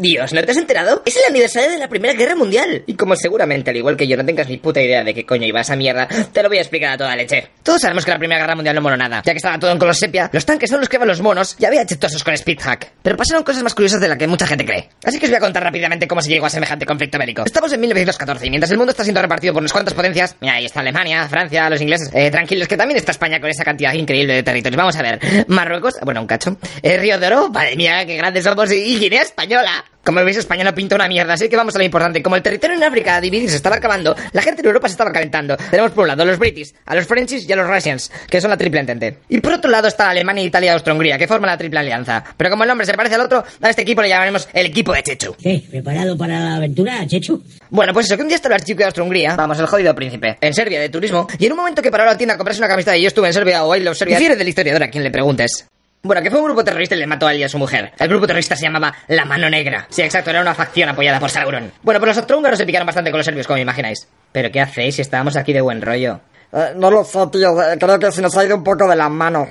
Dios, 0.00 0.32
¿no 0.32 0.42
te 0.42 0.50
has 0.50 0.56
enterado? 0.56 1.02
Es 1.04 1.14
el 1.14 1.22
aniversario 1.28 1.70
de 1.70 1.76
la 1.76 1.86
Primera 1.86 2.14
Guerra 2.14 2.34
Mundial. 2.34 2.84
Y 2.86 2.94
como 2.94 3.14
seguramente, 3.16 3.70
al 3.70 3.76
igual 3.76 3.98
que 3.98 4.08
yo, 4.08 4.16
no 4.16 4.24
tengas 4.24 4.48
ni 4.48 4.56
puta 4.56 4.80
idea 4.80 5.04
de 5.04 5.12
qué 5.12 5.26
coño 5.26 5.46
iba 5.46 5.60
esa 5.60 5.76
mierda, 5.76 6.08
te 6.32 6.42
lo 6.42 6.48
voy 6.48 6.56
a 6.56 6.62
explicar 6.62 6.92
a 6.92 6.96
toda 6.96 7.14
leche. 7.14 7.48
Todos 7.62 7.82
sabemos 7.82 8.06
que 8.06 8.10
la 8.10 8.18
Primera 8.18 8.40
Guerra 8.40 8.54
Mundial 8.54 8.74
no 8.74 8.80
moló 8.80 8.96
nada, 8.96 9.22
ya 9.22 9.32
que 9.32 9.36
estaba 9.36 9.58
todo 9.58 9.70
en 9.70 9.78
color 9.78 9.94
sepia, 9.94 10.30
los 10.32 10.46
tanques 10.46 10.70
son 10.70 10.80
los 10.80 10.88
que 10.88 10.96
van 10.96 11.06
los 11.06 11.20
monos 11.20 11.54
y 11.58 11.66
había 11.66 11.84
chetosos 11.84 12.24
con 12.24 12.34
speedhack. 12.34 12.92
Pero 13.02 13.16
pasaron 13.18 13.44
cosas 13.44 13.62
más 13.62 13.74
curiosas 13.74 14.00
de 14.00 14.08
las 14.08 14.16
que 14.16 14.26
mucha 14.26 14.46
gente 14.46 14.64
cree. 14.64 14.88
Así 15.04 15.18
que 15.18 15.26
os 15.26 15.30
voy 15.30 15.36
a 15.36 15.40
contar 15.40 15.62
rápidamente 15.62 16.08
cómo 16.08 16.22
se 16.22 16.30
llegó 16.30 16.46
a 16.46 16.50
semejante 16.50 16.86
conflicto 16.86 17.18
bélico. 17.18 17.42
Estamos 17.44 17.70
en 17.74 17.80
1914 17.80 18.46
y 18.46 18.50
mientras 18.50 18.70
el 18.70 18.78
mundo 18.78 18.92
está 18.92 19.04
siendo 19.04 19.20
repartido 19.20 19.52
por 19.52 19.60
unas 19.60 19.72
cuantas 19.72 19.92
potencias, 19.92 20.34
mira, 20.40 20.54
ahí 20.54 20.64
está 20.64 20.80
Alemania, 20.80 21.28
Francia, 21.28 21.68
los 21.68 21.80
ingleses, 21.82 22.10
eh, 22.14 22.30
tranquilos 22.30 22.66
que 22.66 22.78
también 22.78 22.96
está 22.96 23.12
España 23.12 23.38
con 23.38 23.50
esa 23.50 23.64
cantidad 23.64 23.92
increíble 23.92 24.32
de 24.32 24.42
territorios. 24.42 24.78
Vamos 24.78 24.96
a 24.96 25.02
ver, 25.02 25.20
Marruecos, 25.48 25.96
bueno, 26.02 26.22
un 26.22 26.26
cacho, 26.26 26.56
eh, 26.82 26.96
Río 26.96 27.18
de 27.18 27.26
Oro, 27.26 27.50
madre 27.50 27.76
mía, 27.76 28.06
qué 28.06 28.16
grandes 28.16 28.44
somos, 28.44 28.72
y 28.72 28.98
Guinea 28.98 29.22
Española. 29.22 29.84
Como 30.02 30.24
veis, 30.24 30.38
España 30.38 30.64
no 30.64 30.74
pinta 30.74 30.94
una 30.94 31.08
mierda, 31.08 31.34
así 31.34 31.48
que 31.48 31.56
vamos 31.56 31.74
a 31.74 31.78
lo 31.78 31.84
importante. 31.84 32.22
Como 32.22 32.34
el 32.34 32.42
territorio 32.42 32.74
en 32.74 32.82
África 32.82 33.16
a 33.16 33.20
dividir 33.20 33.50
se 33.50 33.56
estaba 33.56 33.76
acabando, 33.76 34.16
la 34.32 34.40
gente 34.40 34.62
en 34.62 34.66
Europa 34.66 34.88
se 34.88 34.92
estaba 34.92 35.12
calentando. 35.12 35.58
Tenemos 35.70 35.92
por 35.92 36.02
un 36.02 36.08
lado 36.08 36.22
a 36.22 36.24
los 36.24 36.38
British, 36.38 36.72
a 36.86 36.94
los 36.94 37.06
Frenchies 37.06 37.46
y 37.46 37.52
a 37.52 37.56
los 37.56 37.66
Russians, 37.66 38.10
que 38.28 38.40
son 38.40 38.48
la 38.48 38.56
triple 38.56 38.80
entente. 38.80 39.18
Y 39.28 39.40
por 39.40 39.52
otro 39.52 39.70
lado 39.70 39.88
está 39.88 40.08
Alemania, 40.08 40.42
Italia 40.42 40.70
y 40.70 40.74
Austria-Hungría, 40.74 41.18
que 41.18 41.28
forman 41.28 41.50
la 41.50 41.58
triple 41.58 41.80
alianza. 41.80 42.24
Pero 42.34 42.48
como 42.48 42.64
el 42.64 42.68
nombre 42.68 42.86
se 42.86 42.94
parece 42.94 43.16
al 43.16 43.20
otro, 43.20 43.44
a 43.60 43.70
este 43.70 43.82
equipo 43.82 44.00
le 44.00 44.08
llamaremos 44.08 44.48
el 44.54 44.66
equipo 44.66 44.94
de 44.94 45.02
Chechu. 45.02 45.36
¿Qué? 45.38 45.62
¿Preparado 45.70 46.16
para 46.16 46.40
la 46.40 46.56
aventura, 46.56 47.06
Chechu? 47.06 47.42
Bueno, 47.68 47.92
pues 47.92 48.06
eso, 48.06 48.16
que 48.16 48.22
un 48.22 48.28
día 48.28 48.36
estaba 48.36 48.56
el 48.56 48.64
chico 48.64 48.78
de 48.78 48.86
Austria-Hungría, 48.86 49.36
vamos, 49.36 49.58
el 49.60 49.66
jodido 49.66 49.94
príncipe, 49.94 50.38
en 50.40 50.54
Serbia 50.54 50.80
de 50.80 50.88
turismo, 50.88 51.26
y 51.38 51.44
en 51.44 51.52
un 51.52 51.58
momento 51.58 51.82
que 51.82 51.90
paró 51.90 52.04
a 52.04 52.06
la 52.06 52.16
tienda 52.16 52.34
a 52.34 52.38
comprarse 52.38 52.60
una 52.60 52.68
camiseta 52.68 52.96
y 52.96 53.02
yo 53.02 53.08
estuve 53.08 53.26
en 53.26 53.34
Serbia 53.34 53.64
o 53.64 53.76
I 53.76 53.80
love 53.80 53.96
Serbia, 53.96 54.16
difiere 54.16 54.36
del 54.36 54.48
historiador 54.48 54.82
a 54.82 54.88
quien 54.88 55.04
le 55.04 55.10
preguntes. 55.10 55.66
Bueno, 56.02 56.22
que 56.22 56.30
fue 56.30 56.38
un 56.40 56.46
grupo 56.46 56.64
terrorista 56.64 56.94
y 56.94 56.98
le 56.98 57.06
mató 57.06 57.26
a 57.26 57.32
él 57.32 57.40
y 57.40 57.42
a 57.44 57.48
su 57.48 57.58
mujer. 57.58 57.92
El 57.98 58.08
grupo 58.08 58.26
terrorista 58.26 58.56
se 58.56 58.64
llamaba 58.64 58.94
La 59.08 59.26
Mano 59.26 59.50
Negra. 59.50 59.86
Sí, 59.90 60.00
exacto, 60.00 60.30
era 60.30 60.40
una 60.40 60.54
facción 60.54 60.88
apoyada 60.88 61.20
por 61.20 61.28
Sauron. 61.28 61.70
Bueno, 61.82 62.00
pues 62.00 62.08
los 62.08 62.16
austrohúngaros 62.18 62.58
se 62.58 62.64
picaron 62.64 62.86
bastante 62.86 63.10
con 63.10 63.18
los 63.18 63.24
serbios, 63.26 63.46
como 63.46 63.58
imagináis. 63.58 64.08
¿Pero 64.32 64.50
qué 64.50 64.62
hacéis 64.62 64.94
si 64.96 65.02
estábamos 65.02 65.36
aquí 65.36 65.52
de 65.52 65.60
buen 65.60 65.82
rollo? 65.82 66.20
Eh, 66.52 66.72
no 66.76 66.90
lo 66.90 67.04
sé, 67.04 67.18
tío. 67.30 67.50
eh, 67.62 67.76
Creo 67.78 67.98
que 67.98 68.10
se 68.12 68.22
nos 68.22 68.34
ha 68.36 68.44
ido 68.46 68.56
un 68.56 68.64
poco 68.64 68.88
de 68.88 68.96
las 68.96 69.10
manos. 69.10 69.48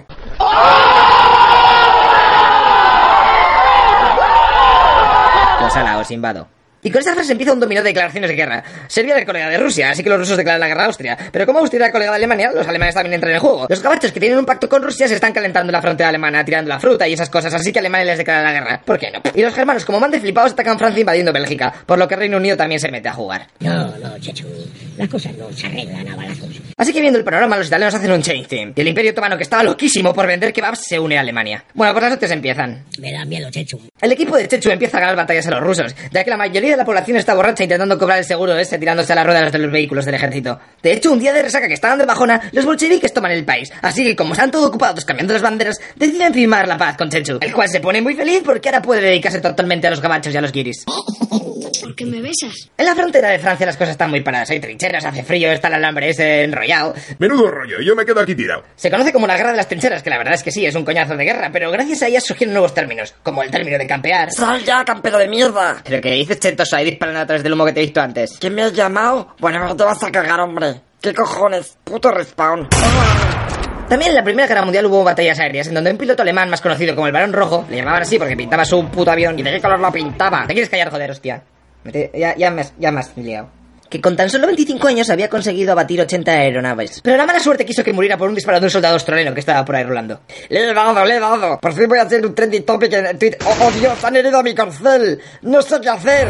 Pues 5.59 5.75
ala, 5.75 5.99
os 5.99 6.09
invado. 6.11 6.47
Y 6.81 6.91
con 6.91 7.01
esa 7.01 7.13
frase 7.13 7.31
empieza 7.33 7.53
un 7.53 7.59
dominó 7.59 7.81
de 7.81 7.89
declaraciones 7.89 8.29
de 8.29 8.35
guerra. 8.35 8.63
Serbia 8.87 9.15
era 9.15 9.25
colega 9.25 9.49
de 9.49 9.57
Rusia, 9.57 9.89
así 9.91 10.03
que 10.03 10.09
los 10.09 10.19
rusos 10.19 10.37
declaran 10.37 10.61
la 10.61 10.67
guerra 10.67 10.83
a 10.83 10.85
Austria. 10.85 11.17
Pero 11.31 11.45
como 11.45 11.59
Austria 11.59 11.85
era 11.85 11.91
colega 11.91 12.11
de 12.11 12.17
Alemania, 12.17 12.51
los 12.53 12.67
alemanes 12.67 12.95
también 12.95 13.15
entran 13.15 13.31
en 13.31 13.35
el 13.35 13.41
juego. 13.41 13.67
Los 13.69 13.81
gabachos 13.81 14.11
que 14.11 14.19
tienen 14.19 14.37
un 14.37 14.45
pacto 14.45 14.69
con 14.69 14.81
Rusia 14.81 15.07
se 15.07 15.15
están 15.15 15.33
calentando 15.33 15.71
en 15.71 15.73
la 15.73 15.81
frontera 15.81 16.09
alemana, 16.09 16.45
tirando 16.45 16.69
la 16.69 16.79
fruta 16.79 17.07
y 17.07 17.13
esas 17.13 17.29
cosas, 17.29 17.53
así 17.53 17.73
que 17.73 17.79
Alemania 17.79 18.05
les 18.05 18.17
declara 18.17 18.41
la 18.43 18.51
guerra. 18.51 18.81
¿Por 18.83 18.97
qué 18.97 19.11
no? 19.11 19.21
Y 19.35 19.41
los 19.41 19.53
germanos, 19.53 19.85
como 19.85 19.99
mande 19.99 20.19
flipados, 20.19 20.53
atacan 20.53 20.79
Francia 20.79 20.99
invadiendo 20.99 21.33
Bélgica, 21.33 21.73
por 21.85 21.99
lo 21.99 22.07
que 22.07 22.15
Reino 22.15 22.37
Unido 22.37 22.55
también 22.55 22.79
se 22.79 22.89
mete 22.89 23.09
a 23.09 23.13
jugar. 23.13 23.47
No, 23.59 23.97
no, 23.97 24.17
Chechu. 24.19 24.47
Las 24.97 25.07
cosas 25.07 25.33
no 25.37 25.51
se 25.53 25.67
arreglan 25.67 26.07
a 26.09 26.15
balazos. 26.15 26.49
Así 26.77 26.91
que 26.91 26.99
viendo 26.99 27.17
el 27.19 27.25
panorama, 27.25 27.57
los 27.57 27.67
italianos 27.67 27.95
hacen 27.95 28.11
un 28.11 28.21
change 28.21 28.47
team. 28.47 28.73
Y 28.75 28.81
el 28.81 28.87
Imperio 28.89 29.11
Otomano, 29.11 29.37
que 29.37 29.43
estaba 29.43 29.63
loquísimo 29.63 30.13
por 30.13 30.27
vender 30.27 30.51
kebabs, 30.51 30.83
se 30.85 30.99
une 30.99 31.17
a 31.17 31.21
Alemania. 31.21 31.63
Bueno, 31.73 31.93
pues 31.93 32.03
las 32.03 32.13
hostias 32.13 32.31
empiezan. 32.31 32.83
Me 32.99 33.13
da 33.13 33.23
miedo, 33.23 33.49
Chechu. 33.49 33.79
El 34.01 34.11
equipo 34.11 34.35
de 34.35 34.47
Chechu 34.47 34.69
empieza 34.69 34.97
a 34.97 35.01
ganar 35.01 35.15
batallas 35.15 35.47
a 35.47 35.51
los 35.51 35.61
rusos, 35.61 35.95
ya 36.11 36.23
que 36.23 36.29
la 36.29 36.37
mayoría 36.37 36.68
la 36.77 36.85
población 36.85 37.17
está 37.17 37.33
borracha 37.33 37.63
intentando 37.63 37.97
cobrar 37.97 38.19
el 38.19 38.25
seguro 38.25 38.57
ese 38.57 38.77
tirándose 38.77 39.13
a 39.13 39.15
las 39.15 39.25
ruedas 39.25 39.51
de 39.51 39.59
los 39.59 39.71
vehículos 39.71 40.05
del 40.05 40.15
ejército. 40.15 40.59
De 40.81 40.93
hecho, 40.93 41.11
un 41.11 41.19
día 41.19 41.33
de 41.33 41.41
resaca 41.41 41.67
que 41.67 41.73
estaban 41.73 41.97
de 41.97 42.05
bajona, 42.05 42.49
los 42.51 42.65
bolcheviques 42.65 43.13
toman 43.13 43.31
el 43.31 43.45
país. 43.45 43.71
Así 43.81 44.03
que, 44.03 44.15
como 44.15 44.33
están 44.33 44.51
todos 44.51 44.67
ocupados 44.67 45.05
cambiando 45.05 45.33
las 45.33 45.41
banderas, 45.41 45.79
deciden 45.95 46.33
firmar 46.33 46.67
la 46.67 46.77
paz 46.77 46.97
con 46.97 47.09
Chechu, 47.09 47.39
el 47.41 47.53
cual 47.53 47.69
se 47.69 47.79
pone 47.79 48.01
muy 48.01 48.15
feliz 48.15 48.41
porque 48.43 48.69
ahora 48.69 48.81
puede 48.81 49.01
dedicarse 49.01 49.41
totalmente 49.41 49.87
a 49.87 49.89
los 49.89 50.01
gabachos 50.01 50.33
y 50.33 50.37
a 50.37 50.41
los 50.41 50.51
guiris. 50.51 50.85
¿Por 51.89 51.95
qué 51.95 52.05
me 52.05 52.21
besas? 52.21 52.69
En 52.77 52.85
la 52.85 52.93
frontera 52.93 53.29
de 53.29 53.39
Francia 53.39 53.65
las 53.65 53.75
cosas 53.75 53.93
están 53.93 54.11
muy 54.11 54.21
paradas. 54.21 54.51
Hay 54.51 54.59
trincheras, 54.59 55.03
hace 55.05 55.23
frío, 55.23 55.51
está 55.51 55.69
el 55.69 55.73
alambre 55.73 56.09
ese 56.09 56.43
enrollado. 56.43 56.93
Menudo 57.17 57.49
rollo, 57.49 57.81
yo 57.81 57.95
me 57.95 58.05
quedo 58.05 58.19
aquí 58.19 58.35
tirado. 58.35 58.61
Se 58.75 58.91
conoce 58.91 59.11
como 59.11 59.25
la 59.25 59.35
guerra 59.35 59.49
de 59.49 59.57
las 59.57 59.67
trincheras, 59.67 60.03
que 60.03 60.11
la 60.11 60.19
verdad 60.19 60.35
es 60.35 60.43
que 60.43 60.51
sí, 60.51 60.63
es 60.63 60.75
un 60.75 60.85
coñazo 60.85 61.15
de 61.15 61.23
guerra, 61.23 61.49
pero 61.51 61.71
gracias 61.71 62.03
a 62.03 62.07
ellas 62.07 62.23
surgieron 62.23 62.53
nuevos 62.53 62.75
términos, 62.75 63.15
como 63.23 63.41
el 63.41 63.49
término 63.49 63.79
de 63.79 63.87
campear. 63.87 64.31
¡Sal 64.31 64.63
ya, 64.63 64.85
campero 64.85 65.17
de 65.17 65.27
mierda! 65.29 65.81
Pero 65.83 65.99
que 65.99 66.11
dices 66.11 66.39
chentoso 66.39 66.75
ahí 66.75 66.85
disparando 66.85 67.21
a 67.21 67.25
través 67.25 67.41
del 67.41 67.53
humo 67.53 67.65
que 67.65 67.73
te 67.73 67.79
he 67.79 67.85
visto 67.85 67.99
antes. 68.01 68.37
¿Quién 68.39 68.53
me 68.53 68.61
ha 68.61 68.69
llamado? 68.69 69.35
Bueno, 69.39 69.75
te 69.75 69.83
vas 69.83 70.03
a 70.03 70.11
cagar, 70.11 70.41
hombre. 70.41 70.81
¿Qué 71.01 71.11
cojones? 71.11 71.75
Puto 71.83 72.11
respawn. 72.11 72.67
También 73.89 74.11
en 74.11 74.15
la 74.15 74.23
Primera 74.23 74.47
Guerra 74.47 74.61
Mundial 74.61 74.85
hubo 74.85 75.03
batallas 75.03 75.39
aéreas 75.39 75.65
en 75.65 75.73
donde 75.73 75.89
un 75.89 75.97
piloto 75.97 76.21
alemán 76.21 76.51
más 76.51 76.61
conocido 76.61 76.93
como 76.93 77.07
el 77.07 77.13
Barón 77.13 77.33
Rojo, 77.33 77.65
le 77.67 77.77
llamaban 77.77 78.03
así 78.03 78.19
porque 78.19 78.37
pintaba 78.37 78.63
su 78.63 78.87
puto 78.89 79.09
avión. 79.09 79.39
¿Y 79.39 79.41
de 79.41 79.53
qué 79.53 79.59
color 79.59 79.79
lo 79.79 79.91
pintaba? 79.91 80.45
¿Te 80.45 80.53
quieres 80.53 80.69
callar, 80.69 80.91
joder, 80.91 81.09
hostia? 81.09 81.41
Vete, 81.83 82.11
Ya, 82.13 82.35
ya, 82.35 82.51
me, 82.51 82.63
ya 82.77 82.91
me 82.91 82.99
has 82.99 83.15
liado. 83.17 83.49
Que 83.89 83.99
con 83.99 84.15
tan 84.15 84.29
solo 84.29 84.45
25 84.45 84.87
años 84.87 85.09
había 85.09 85.29
conseguido 85.29 85.71
abatir 85.71 85.99
80 85.99 86.31
aeronaves. 86.31 87.01
Pero 87.01 87.17
la 87.17 87.25
mala 87.25 87.39
suerte 87.39 87.65
quiso 87.65 87.83
que 87.83 87.91
muriera 87.91 88.17
por 88.17 88.29
un 88.29 88.35
disparo 88.35 88.59
de 88.59 88.67
un 88.67 88.69
soldado 88.69 88.93
australiano 88.93 89.33
que 89.33 89.39
estaba 89.39 89.65
por 89.65 89.75
ahí 89.75 89.83
rolando. 89.83 90.21
Le 90.49 90.69
he 90.69 90.73
dado, 90.73 91.03
le 91.05 91.15
he 91.15 91.19
dado. 91.19 91.59
Por 91.59 91.73
fin 91.73 91.87
voy 91.87 91.97
a 91.97 92.03
hacer 92.03 92.23
un 92.23 92.35
trending 92.35 92.63
topic 92.63 92.93
en 92.93 93.17
Twitter. 93.17 93.39
¡Oh, 93.43 93.55
oh, 93.63 93.71
Dios! 93.71 94.03
¡Han 94.03 94.15
herido 94.15 94.37
a 94.37 94.43
mi 94.43 94.53
corcel! 94.53 95.19
¡No 95.41 95.61
sé 95.63 95.81
qué 95.81 95.89
hacer! 95.89 96.29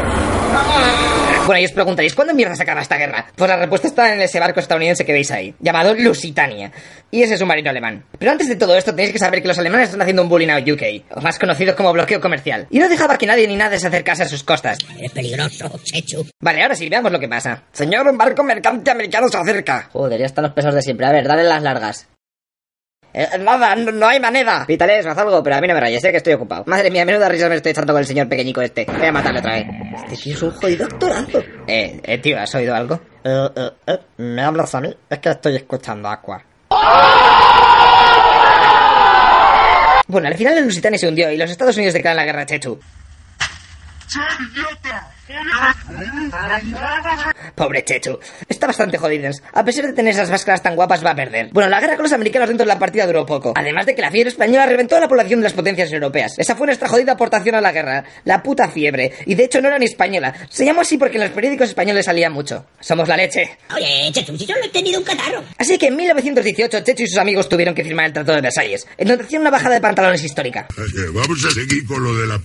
Bueno, 1.46 1.62
y 1.62 1.64
os 1.64 1.72
preguntaréis, 1.72 2.14
¿cuándo 2.14 2.32
mierda 2.32 2.54
se 2.54 2.62
acaba 2.62 2.80
esta 2.80 2.96
guerra? 2.96 3.26
Pues 3.34 3.48
la 3.50 3.56
respuesta 3.56 3.88
está 3.88 4.12
en 4.12 4.20
ese 4.20 4.38
barco 4.38 4.60
estadounidense 4.60 5.04
que 5.04 5.12
veis 5.12 5.30
ahí, 5.32 5.52
llamado 5.58 5.94
Lusitania, 5.94 6.70
y 7.10 7.22
ese 7.22 7.36
submarino 7.36 7.70
alemán. 7.70 8.04
Pero 8.18 8.30
antes 8.30 8.48
de 8.48 8.54
todo 8.54 8.76
esto 8.76 8.94
tenéis 8.94 9.12
que 9.12 9.18
saber 9.18 9.42
que 9.42 9.48
los 9.48 9.58
alemanes 9.58 9.88
están 9.88 10.02
haciendo 10.02 10.22
un 10.22 10.28
bullying 10.28 10.50
a 10.50 10.58
UK, 10.58 11.16
o 11.16 11.20
más 11.20 11.38
conocido 11.40 11.74
como 11.74 11.92
bloqueo 11.92 12.20
comercial, 12.20 12.68
y 12.70 12.78
no 12.78 12.88
dejaba 12.88 13.18
que 13.18 13.26
nadie 13.26 13.48
ni 13.48 13.56
nada 13.56 13.78
se 13.80 13.88
acercase 13.88 14.22
a 14.22 14.28
sus 14.28 14.44
costas. 14.44 14.78
Es 15.00 15.10
peligroso, 15.10 15.80
Chechu. 15.82 16.24
Vale, 16.40 16.62
ahora 16.62 16.76
sí, 16.76 16.88
veamos 16.88 17.10
lo 17.10 17.18
que 17.18 17.28
pasa. 17.28 17.64
Señor, 17.72 18.06
un 18.06 18.18
barco 18.18 18.44
mercante 18.44 18.90
americano 18.92 19.28
se 19.28 19.38
acerca. 19.38 19.88
Joder, 19.92 20.20
ya 20.20 20.26
están 20.26 20.44
los 20.44 20.52
pesos 20.52 20.72
de 20.74 20.82
siempre. 20.82 21.06
A 21.06 21.12
ver, 21.12 21.26
dale 21.26 21.42
las 21.42 21.62
largas. 21.62 22.06
Eh, 23.12 23.26
nada, 23.40 23.74
no, 23.74 23.90
no 23.90 24.06
hay 24.06 24.20
manera. 24.20 24.64
Pítales, 24.66 25.04
haz 25.04 25.18
algo, 25.18 25.42
pero 25.42 25.56
a 25.56 25.60
mí 25.60 25.66
no 25.66 25.74
me 25.74 25.80
rayes, 25.80 26.00
sé 26.00 26.10
que 26.10 26.18
estoy 26.18 26.34
ocupado. 26.34 26.64
Madre 26.66 26.90
mía, 26.90 27.04
menuda 27.04 27.28
risa 27.28 27.48
me 27.48 27.56
estoy 27.56 27.72
echando 27.72 27.92
con 27.92 28.00
el 28.00 28.06
señor 28.06 28.28
pequeñico 28.28 28.60
este. 28.62 28.84
Voy 28.86 29.06
a 29.06 29.12
matarle 29.12 29.40
otra 29.40 29.54
vez. 29.54 29.66
Este 30.04 30.16
tío 30.16 30.34
es 30.34 30.42
un 30.42 30.50
jodido 30.52 30.84
actorazo. 30.84 31.38
Eh, 31.66 32.00
eh, 32.04 32.18
tío, 32.18 32.38
¿has 32.38 32.54
oído 32.54 32.74
algo? 32.74 33.00
Eh, 33.24 33.48
eh, 33.56 33.70
eh, 33.86 33.98
¿Me 34.18 34.42
hablas 34.42 34.74
a 34.74 34.80
mí? 34.80 34.94
Es 35.08 35.18
que 35.18 35.28
estoy 35.30 35.56
escuchando 35.56 36.08
Aqua. 36.08 36.42
Bueno, 40.06 40.26
al 40.26 40.34
final 40.36 40.58
el 40.58 40.64
Lusitania 40.64 40.98
se 40.98 41.06
hundió 41.08 41.30
y 41.30 41.36
los 41.36 41.50
Estados 41.50 41.76
Unidos 41.76 41.94
declaran 41.94 42.16
la 42.16 42.24
guerra 42.24 42.42
a 42.42 42.46
Chechu. 42.46 42.80
Pobre 47.54 47.84
Chechu. 47.84 48.18
Está 48.48 48.66
bastante 48.66 48.98
jodidos. 48.98 49.42
A 49.52 49.64
pesar 49.64 49.86
de 49.86 49.92
tener 49.92 50.12
esas 50.12 50.30
máscaras 50.30 50.62
tan 50.62 50.74
guapas, 50.74 51.04
va 51.04 51.10
a 51.10 51.14
perder. 51.14 51.50
Bueno, 51.52 51.68
la 51.68 51.80
guerra 51.80 51.96
con 51.96 52.04
los 52.04 52.12
americanos 52.12 52.48
dentro 52.48 52.64
de 52.64 52.72
la 52.72 52.78
partida 52.78 53.06
duró 53.06 53.24
poco. 53.24 53.52
Además 53.56 53.86
de 53.86 53.94
que 53.94 54.02
la 54.02 54.10
fiebre 54.10 54.30
española 54.30 54.66
reventó 54.66 54.96
a 54.96 55.00
la 55.00 55.08
población 55.08 55.40
de 55.40 55.44
las 55.44 55.52
potencias 55.52 55.92
europeas. 55.92 56.38
Esa 56.38 56.56
fue 56.56 56.66
nuestra 56.66 56.88
jodida 56.88 57.12
aportación 57.12 57.54
a 57.54 57.60
la 57.60 57.72
guerra. 57.72 58.04
La 58.24 58.42
puta 58.42 58.68
fiebre. 58.68 59.12
Y 59.26 59.34
de 59.34 59.44
hecho 59.44 59.60
no 59.60 59.68
era 59.68 59.78
ni 59.78 59.84
española. 59.86 60.34
Se 60.48 60.64
llamó 60.64 60.80
así 60.80 60.96
porque 60.98 61.18
en 61.18 61.24
los 61.24 61.32
periódicos 61.32 61.68
españoles 61.68 62.06
salía 62.06 62.30
mucho. 62.30 62.66
Somos 62.80 63.08
la 63.08 63.16
leche. 63.16 63.58
Oye, 63.74 64.10
Chechu, 64.12 64.36
si 64.36 64.46
solo 64.46 64.60
he 64.64 64.68
tenido 64.68 64.98
un 64.98 65.04
catarro. 65.04 65.42
Así 65.58 65.78
que 65.78 65.86
en 65.86 65.96
1918 65.96 66.80
Chechu 66.80 67.02
y 67.04 67.06
sus 67.06 67.18
amigos 67.18 67.48
tuvieron 67.48 67.74
que 67.74 67.84
firmar 67.84 68.06
el 68.06 68.12
Tratado 68.12 68.36
de 68.36 68.42
Versalles, 68.42 68.86
en 68.96 69.08
donde 69.08 69.24
hacían 69.24 69.42
una 69.42 69.50
bajada 69.50 69.76
de 69.76 69.80
pantalones 69.80 70.24
histórica. 70.24 70.66
Vamos 71.12 71.44
a 71.44 71.50
seguir 71.50 71.86
con 71.86 72.02
lo 72.02 72.16
de 72.16 72.26
la. 72.26 72.40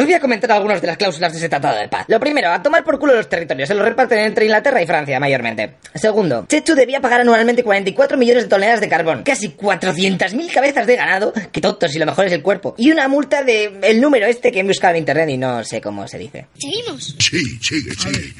Os 0.00 0.06
voy 0.06 0.14
a 0.14 0.20
comentar 0.20 0.50
algunas 0.50 0.80
de 0.80 0.86
las 0.86 0.96
cláusulas 0.96 1.30
de 1.30 1.38
ese 1.38 1.50
tratado 1.50 1.78
de 1.78 1.86
paz. 1.86 2.06
Lo 2.08 2.18
primero, 2.18 2.50
a 2.50 2.62
tomar 2.62 2.82
por 2.82 2.98
culo 2.98 3.14
los 3.14 3.28
territorios. 3.28 3.68
Se 3.68 3.74
los 3.74 3.84
reparten 3.84 4.20
entre 4.20 4.46
Inglaterra 4.46 4.80
y 4.80 4.86
Francia, 4.86 5.20
mayormente. 5.20 5.74
Segundo, 5.94 6.46
Chechu 6.48 6.74
debía 6.74 7.02
pagar 7.02 7.20
anualmente 7.20 7.62
44 7.62 8.16
millones 8.16 8.44
de 8.44 8.48
toneladas 8.48 8.80
de 8.80 8.88
carbón, 8.88 9.24
casi 9.24 9.50
400.000 9.50 10.52
cabezas 10.54 10.86
de 10.86 10.96
ganado, 10.96 11.34
que 11.52 11.60
tontos 11.60 11.94
y 11.94 11.98
lo 11.98 12.06
mejor 12.06 12.24
es 12.24 12.32
el 12.32 12.40
cuerpo, 12.40 12.74
y 12.78 12.90
una 12.90 13.08
multa 13.08 13.42
de 13.42 13.78
el 13.82 14.00
número 14.00 14.24
este 14.24 14.50
que 14.50 14.60
he 14.60 14.62
buscado 14.62 14.94
en 14.94 15.00
internet 15.00 15.28
y 15.28 15.36
no 15.36 15.62
sé 15.64 15.82
cómo 15.82 16.08
se 16.08 16.16
dice. 16.16 16.46
¿Seguimos? 16.58 17.16
Sí, 17.18 17.58
sigue, 17.60 17.92
sigue. 17.94 18.32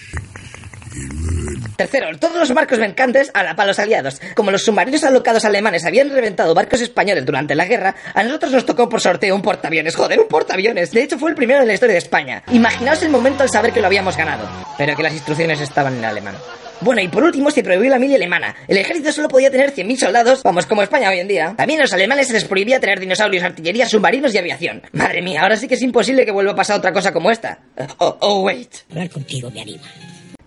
Tercero, 1.77 2.19
todos 2.19 2.37
los 2.37 2.53
barcos 2.53 2.79
mercantes 2.79 3.31
a 3.33 3.43
la 3.43 3.55
pa' 3.55 3.67
los 3.67 3.79
aliados. 3.79 4.21
Como 4.35 4.51
los 4.51 4.65
submarinos 4.65 5.05
alocados 5.05 5.45
alemanes 5.45 5.85
habían 5.85 6.11
reventado 6.11 6.55
barcos 6.55 6.81
españoles 6.81 7.25
durante 7.25 7.55
la 7.55 7.65
guerra, 7.65 7.95
a 8.15 8.23
nosotros 8.23 8.53
nos 8.53 8.67
tocó 8.67 8.89
por 8.89 9.01
sorteo 9.01 9.35
un 9.35 9.43
portaaviones. 9.43 9.97
Joder, 9.97 10.21
un 10.21 10.29
portaaviones. 10.29 10.91
De 10.93 11.03
hecho, 11.03 11.19
fue 11.19 11.31
el 11.31 11.37
primero 11.37 11.61
en 11.63 11.69
la 11.69 11.75
historia 11.75 11.95
de 11.95 11.99
España. 11.99 12.43
Imaginaos 12.53 13.03
el 13.03 13.11
momento 13.11 13.43
al 13.43 13.51
saber 13.51 13.73
que 13.73 13.81
lo 13.81 13.87
habíamos 13.87 14.17
ganado. 14.17 14.49
Pero 14.77 14.97
que 14.97 15.03
las 15.03 15.13
instrucciones 15.13 15.61
estaban 15.61 15.97
en 15.97 16.05
alemán. 16.05 16.35
Bueno, 16.83 17.03
y 17.03 17.09
por 17.09 17.23
último 17.23 17.51
se 17.51 17.63
prohibió 17.63 17.91
la 17.91 17.99
mili 17.99 18.15
alemana. 18.15 18.57
El 18.67 18.79
ejército 18.79 19.13
solo 19.13 19.29
podía 19.29 19.51
tener 19.51 19.75
100.000 19.75 19.99
soldados, 19.99 20.43
vamos, 20.43 20.65
como 20.65 20.83
España 20.83 21.11
hoy 21.11 21.19
en 21.19 21.29
día. 21.29 21.55
También 21.57 21.81
a 21.81 21.83
los 21.83 21.93
alemanes 21.93 22.29
se 22.29 22.33
les 22.33 22.45
prohibía 22.45 22.81
tener 22.81 22.99
dinosaurios, 22.99 23.45
artillería, 23.45 23.87
submarinos 23.87 24.35
y 24.35 24.39
aviación. 24.39 24.83
Madre 24.93 25.21
mía, 25.21 25.43
ahora 25.43 25.57
sí 25.57 25.69
que 25.69 25.75
es 25.75 25.83
imposible 25.83 26.25
que 26.25 26.31
vuelva 26.31 26.53
a 26.53 26.57
pasar 26.57 26.79
otra 26.79 26.93
cosa 26.93 27.13
como 27.13 27.31
esta. 27.31 27.59
Oh, 27.99 28.17
oh, 28.21 28.43
wait. 28.43 28.71
Hablar 28.91 29.11
contigo 29.11 29.51
me 29.51 29.61
anima. 29.61 29.83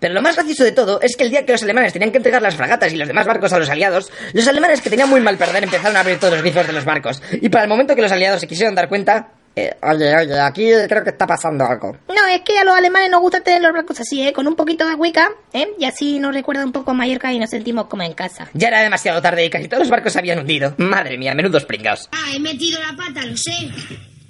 Pero 0.04 0.12
lo 0.12 0.20
más 0.20 0.36
gracioso 0.36 0.64
de 0.64 0.72
todo 0.72 1.00
es 1.00 1.16
que 1.16 1.24
el 1.24 1.30
día 1.30 1.46
que 1.46 1.52
los 1.52 1.62
alemanes 1.62 1.94
tenían 1.94 2.10
que 2.10 2.18
entregar 2.18 2.42
las 2.42 2.56
fragatas 2.56 2.92
y 2.92 2.96
los 2.96 3.08
demás 3.08 3.26
barcos 3.26 3.50
a 3.54 3.58
los 3.58 3.70
aliados, 3.70 4.12
los 4.34 4.46
alemanes 4.46 4.82
que 4.82 4.90
tenían 4.90 5.08
muy 5.08 5.22
mal 5.22 5.38
perder 5.38 5.64
empezaron 5.64 5.96
a 5.96 6.00
abrir 6.00 6.18
todos 6.18 6.34
los 6.34 6.42
grifos 6.42 6.66
de 6.66 6.74
los 6.74 6.84
barcos. 6.84 7.22
Y 7.32 7.48
para 7.48 7.64
el 7.64 7.70
momento 7.70 7.96
que 7.96 8.02
los 8.02 8.12
aliados 8.12 8.38
se 8.42 8.46
quisieron 8.46 8.74
dar 8.74 8.90
cuenta, 8.90 9.28
Eh, 9.56 9.72
oye, 9.82 10.14
oye, 10.14 10.38
aquí 10.40 10.68
creo 10.88 11.02
que 11.04 11.08
está 11.10 11.26
pasando 11.26 11.64
algo. 11.64 11.96
No, 12.08 12.26
es 12.26 12.42
que 12.42 12.58
a 12.58 12.64
los 12.64 12.74
alemanes 12.74 13.08
nos 13.10 13.20
gusta 13.22 13.40
tener 13.40 13.62
los 13.62 13.72
barcos 13.72 13.98
así, 14.00 14.20
¿eh? 14.26 14.32
Con 14.34 14.46
un 14.46 14.56
poquito 14.56 14.86
de 14.86 14.94
Wicca, 14.94 15.30
¿eh? 15.54 15.68
Y 15.78 15.86
así 15.86 16.18
nos 16.18 16.34
recuerda 16.34 16.64
un 16.64 16.72
poco 16.72 16.90
a 16.90 16.94
Mallorca 16.94 17.32
y 17.32 17.38
nos 17.38 17.48
sentimos 17.48 17.86
como 17.86 18.02
en 18.02 18.12
casa. 18.12 18.48
Ya 18.52 18.68
era 18.68 18.82
demasiado 18.82 19.22
tarde 19.22 19.46
y 19.46 19.48
casi 19.48 19.68
todos 19.68 19.84
los 19.84 19.90
barcos 19.90 20.12
se 20.12 20.18
habían 20.18 20.40
hundido. 20.40 20.74
Madre 20.76 21.16
mía, 21.16 21.34
menudos 21.34 21.64
pringaos. 21.64 22.10
Ah, 22.12 22.32
he 22.36 22.40
metido 22.40 22.78
la 22.80 22.94
pata, 22.94 23.24
lo 23.24 23.36
sé. 23.38 23.70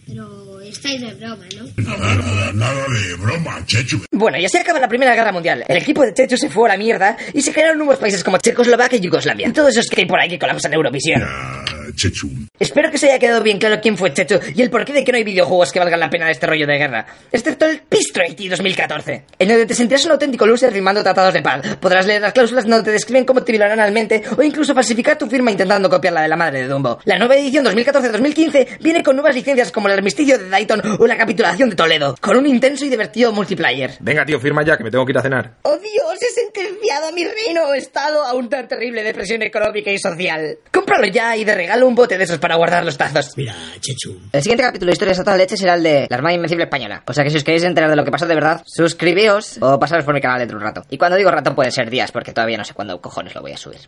Pero 0.06 0.44
estáis 0.75 1.00
de 1.00 1.15
broma, 1.15 1.44
¿no? 1.56 1.82
Nada, 1.82 2.15
nada, 2.15 2.53
nada 2.53 2.85
de 2.88 3.15
broma, 3.17 3.67
Chechu. 3.67 4.05
Bueno, 4.12 4.38
y 4.38 4.44
así 4.44 4.59
acaba 4.59 4.79
la 4.79 4.88
Primera 4.88 5.15
Guerra 5.15 5.32
Mundial. 5.32 5.65
El 5.67 5.76
equipo 5.79 6.03
de 6.05 6.12
Chechu 6.12 6.37
se 6.37 6.50
fue 6.50 6.69
a 6.69 6.73
la 6.73 6.79
mierda 6.79 7.17
y 7.32 7.43
se 7.43 7.53
crearon 7.53 7.79
nuevos 7.79 7.97
países 7.97 8.23
como 8.23 8.38
Checoslovaquia 8.38 8.99
y 8.99 9.00
Yugoslavia. 9.00 9.49
Y 9.49 9.53
todos 9.53 9.71
esos 9.71 9.87
que 9.87 10.03
hay 10.03 10.06
por 10.06 10.21
ahí 10.21 10.29
que 10.29 10.38
colapsan 10.38 10.73
en 10.73 10.76
Eurovisión. 10.76 11.23
Chechu. 11.95 12.31
Espero 12.59 12.91
que 12.91 12.99
se 12.99 13.11
haya 13.11 13.19
quedado 13.19 13.43
bien 13.43 13.59
claro 13.59 13.81
quién 13.81 13.97
fue 13.97 14.13
Chechu 14.13 14.39
y 14.55 14.63
el 14.63 14.71
porqué 14.71 14.93
de 14.93 15.05
que 15.05 15.13
no 15.13 15.19
hay 15.19 15.25
videojuegos 15.25 15.73
que 15.73 15.79
valgan 15.79 16.01
la 16.01 16.11
pena 16.11 16.27
de 16.27 16.33
este 16.33 16.47
rollo 16.47 16.67
de 16.67 16.79
guerra. 16.79 17.07
Excepto 17.33 17.67
el 17.67 17.81
Peace 17.81 18.13
Treaty 18.13 18.49
2014, 18.49 19.25
en 19.39 19.49
donde 19.49 19.67
te 19.67 19.75
sentirás 19.75 20.05
un 20.05 20.13
auténtico 20.13 20.47
loser 20.47 20.73
firmando 20.73 21.03
tratados 21.03 21.35
de 21.35 21.43
paz. 21.43 21.77
Podrás 21.81 22.07
leer 22.07 22.23
las 22.23 22.33
cláusulas 22.33 22.67
donde 22.67 22.85
te 22.85 22.93
describen 22.93 23.25
cómo 23.25 23.43
te 23.43 23.53
violarán 23.53 23.81
analmente 23.81 24.23
o 24.37 24.43
incluso 24.43 24.75
falsificar 24.75 25.19
tu 25.19 25.27
firma 25.27 25.51
intentando 25.51 25.91
copiar 25.91 26.15
la 26.15 26.23
de 26.23 26.29
la 26.29 26.37
madre 26.37 26.63
de 26.63 26.69
Dumbo. 26.69 26.99
La 27.05 27.19
nueva 27.19 27.37
edición 27.37 27.65
2014-2015 27.65 28.79
viene 28.81 29.03
con 29.03 29.17
nuevas 29.17 29.35
licencias 29.35 29.73
como 29.73 29.89
el 29.89 29.95
armisticio 29.95 30.39
de 30.39 30.49
Dayton 30.49 30.83
o 30.99 31.07
la 31.07 31.17
capitulación 31.17 31.71
de 31.71 31.77
Toledo, 31.77 32.15
con 32.21 32.37
un 32.37 32.47
intenso 32.47 32.85
y 32.85 32.89
divertido 32.89 33.33
multiplayer. 33.33 33.97
Venga, 34.01 34.25
tío, 34.25 34.41
firma 34.41 34.65
ya, 34.65 34.77
que 34.77 34.85
me 34.85 34.91
tengo 34.91 35.05
que 35.05 35.13
ir 35.13 35.19
a 35.19 35.23
cenar. 35.23 35.55
¡Oh 35.63 35.77
Dios! 35.77 36.23
¡He 36.23 36.33
sentenciado 36.33 37.09
a 37.09 37.13
mi 37.13 37.25
reino 37.25 37.65
o 37.65 37.75
estado 37.75 38.25
a 38.25 38.35
una 38.35 38.67
terrible 38.67 39.03
depresión 39.03 39.43
económica 39.43 39.91
y 39.91 39.99
social! 39.99 40.59
Cómpralo 40.73 41.07
ya 41.07 41.37
y 41.37 41.45
de 41.45 41.55
regalo 41.55 41.74
un 41.82 41.94
bote 41.94 42.17
de 42.19 42.25
esos 42.25 42.38
para 42.38 42.56
guardar 42.56 42.85
los 42.85 42.97
tazos. 42.97 43.37
Mira, 43.37 43.55
Chechu. 43.81 44.21
El 44.32 44.43
siguiente 44.43 44.62
capítulo 44.62 44.91
de 44.91 44.93
Historias 44.93 45.19
a 45.19 45.25
toda 45.25 45.37
leche 45.37 45.56
será 45.56 45.75
el 45.75 45.82
de 45.82 46.06
la 46.09 46.17
Armada 46.17 46.35
Invencible 46.35 46.65
Española. 46.65 47.03
O 47.06 47.12
sea 47.12 47.25
que 47.25 47.31
si 47.31 47.37
os 47.37 47.44
queréis 47.44 47.65
enterar 47.65 47.91
de 47.91 47.97
lo 47.97 48.05
que 48.05 48.11
pasó 48.11 48.26
de 48.26 48.35
verdad, 48.35 48.62
suscribíos 48.67 49.59
o 49.61 49.79
pasaros 49.79 50.05
por 50.05 50.15
mi 50.15 50.21
canal 50.21 50.38
dentro 50.38 50.59
de 50.59 50.65
un 50.65 50.69
rato. 50.69 50.87
Y 50.91 50.99
cuando 50.99 51.17
digo 51.17 51.31
rato 51.31 51.55
puede 51.55 51.71
ser 51.71 51.91
días, 51.91 52.12
porque 52.12 52.32
todavía 52.32 52.59
no 52.59 52.65
sé 52.65 52.75
cuándo 52.75 53.00
cojones 53.00 53.35
lo 53.35 53.41
voy 53.41 53.53
a 53.53 53.56
subir. 53.56 53.81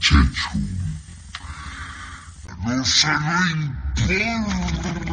Chechu. 0.00 0.58
No 2.66 2.84
se 2.84 3.06
lo 4.08 4.20
importa 4.20 5.08